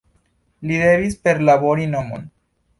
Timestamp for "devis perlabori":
0.85-1.89